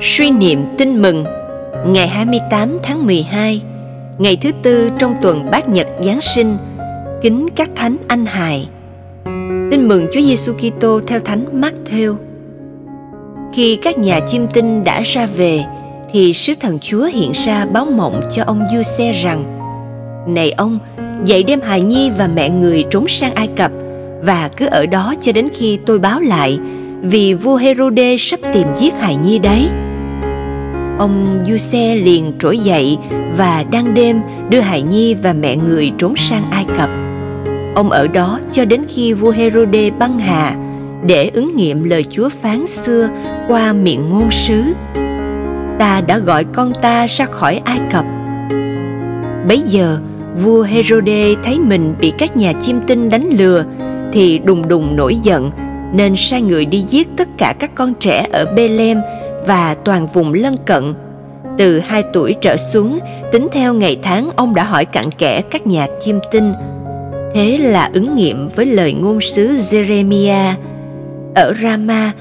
[0.00, 1.24] Suy niệm tin mừng
[1.86, 3.62] Ngày 28 tháng 12
[4.18, 6.56] Ngày thứ tư trong tuần bát nhật Giáng sinh
[7.22, 8.68] Kính các thánh anh hài
[9.70, 12.16] Tin mừng Chúa Giêsu Kitô theo thánh Matthew.
[13.54, 15.64] Khi các nhà chiêm tinh đã ra về
[16.12, 19.44] thì sứ thần Chúa hiện ra báo mộng cho ông Du-xe rằng
[20.28, 20.78] Này ông,
[21.24, 23.70] dậy đem hài nhi và mẹ người trốn sang Ai Cập
[24.22, 26.58] và cứ ở đó cho đến khi tôi báo lại
[27.02, 29.68] vì vua Herode sắp tìm giết hài nhi đấy.
[30.98, 32.98] Ông Du-xe liền trỗi dậy
[33.36, 36.90] và đang đêm đưa hài nhi và mẹ người trốn sang Ai Cập.
[37.74, 40.56] Ông ở đó cho đến khi vua Herode băng hà
[41.06, 43.08] để ứng nghiệm lời Chúa phán xưa
[43.48, 44.62] qua miệng ngôn sứ.
[45.78, 48.04] Ta đã gọi con ta ra khỏi Ai Cập.
[49.48, 49.98] Bấy giờ,
[50.42, 53.64] vua Herode thấy mình bị các nhà chiêm tinh đánh lừa
[54.12, 55.50] thì đùng đùng nổi giận
[55.92, 58.98] nên sai người đi giết tất cả các con trẻ ở Bethlehem
[59.46, 60.94] và toàn vùng lân cận.
[61.58, 62.98] Từ hai tuổi trở xuống,
[63.32, 66.52] tính theo ngày tháng ông đã hỏi cặn kẽ các nhà chiêm tinh.
[67.34, 70.54] Thế là ứng nghiệm với lời ngôn sứ Jeremiah.
[71.34, 72.12] Ở Rama,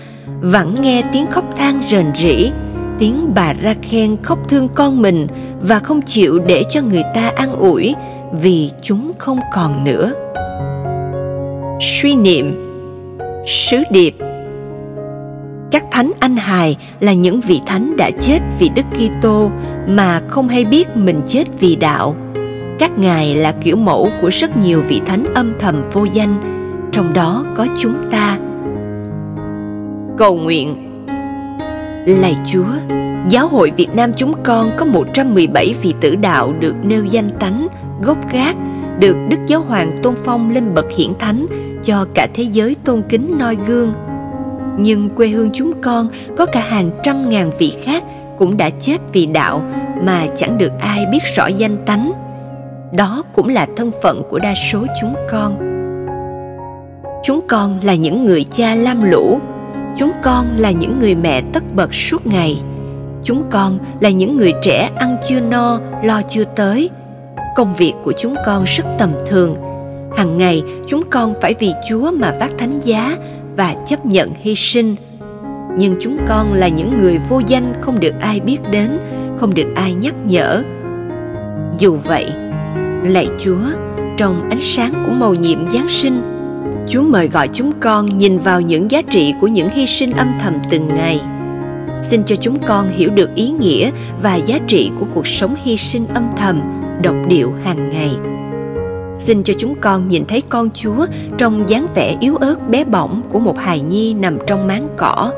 [0.41, 2.51] vẫn nghe tiếng khóc than rền rỉ,
[2.99, 5.27] tiếng bà ra khen khóc thương con mình
[5.61, 7.95] và không chịu để cho người ta an ủi
[8.31, 10.11] vì chúng không còn nữa.
[11.81, 12.61] Suy niệm
[13.47, 14.15] Sứ điệp
[15.75, 19.51] các thánh anh hài là những vị thánh đã chết vì Đức Kitô
[19.87, 22.15] mà không hay biết mình chết vì đạo.
[22.79, 26.35] Các ngài là kiểu mẫu của rất nhiều vị thánh âm thầm vô danh,
[26.91, 28.37] trong đó có chúng ta.
[30.17, 30.75] Cầu nguyện
[32.05, 32.71] Lạy Chúa,
[33.29, 37.67] Giáo hội Việt Nam chúng con có 117 vị tử đạo được nêu danh tánh,
[38.01, 38.55] gốc gác,
[38.99, 41.45] được Đức Giáo Hoàng tôn phong lên bậc hiển thánh
[41.83, 43.93] cho cả thế giới tôn kính noi gương–
[44.77, 48.03] nhưng quê hương chúng con có cả hàng trăm ngàn vị khác
[48.37, 49.61] cũng đã chết vì đạo
[50.03, 52.11] mà chẳng được ai biết rõ danh tánh.
[52.93, 55.57] Đó cũng là thân phận của đa số chúng con.
[57.23, 59.39] Chúng con là những người cha lam lũ.
[59.97, 62.61] Chúng con là những người mẹ tất bật suốt ngày.
[63.23, 66.89] Chúng con là những người trẻ ăn chưa no, lo chưa tới.
[67.55, 69.55] Công việc của chúng con rất tầm thường.
[70.17, 73.17] Hàng ngày, chúng con phải vì chúa mà vác thánh giá
[73.57, 74.95] và chấp nhận hy sinh.
[75.77, 78.89] Nhưng chúng con là những người vô danh không được ai biết đến,
[79.37, 80.63] không được ai nhắc nhở.
[81.79, 82.25] Dù vậy,
[83.03, 83.61] lạy chúa,
[84.17, 86.21] trong ánh sáng của màu nhiệm giáng sinh,
[86.87, 90.33] chúa mời gọi chúng con nhìn vào những giá trị của những hy sinh âm
[90.41, 91.19] thầm từng ngày.
[92.09, 93.91] Xin cho chúng con hiểu được ý nghĩa
[94.21, 96.61] và giá trị của cuộc sống hy sinh âm thầm,
[97.03, 98.34] độc điệu hàng ngày
[99.25, 101.05] xin cho chúng con nhìn thấy con Chúa
[101.37, 105.31] trong dáng vẻ yếu ớt bé bỏng của một hài nhi nằm trong máng cỏ.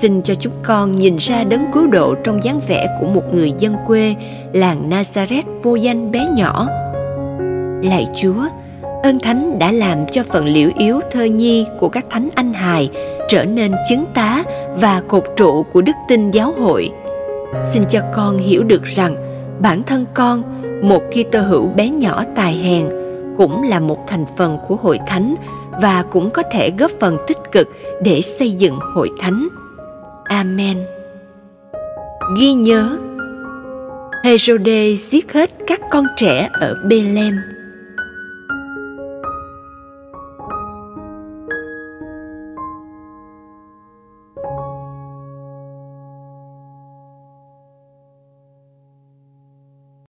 [0.00, 3.52] Xin cho chúng con nhìn ra đấng cứu độ trong dáng vẻ của một người
[3.58, 4.14] dân quê
[4.52, 6.68] làng Nazareth vô danh bé nhỏ.
[7.82, 8.44] Lạy Chúa,
[9.02, 12.90] ơn thánh đã làm cho phần liễu yếu thơ nhi của các thánh anh hài
[13.28, 14.44] trở nên chứng tá
[14.80, 16.90] và cột trụ của đức tin giáo hội.
[17.72, 19.16] Xin cho con hiểu được rằng
[19.60, 20.42] bản thân con
[20.84, 22.88] một Kitô hữu bé nhỏ tài hèn
[23.36, 25.34] cũng là một thành phần của hội thánh
[25.82, 27.68] và cũng có thể góp phần tích cực
[28.02, 29.48] để xây dựng hội thánh.
[30.24, 30.78] Amen.
[32.38, 32.98] Ghi nhớ
[34.24, 37.34] Herode giết hết các con trẻ ở Bethlehem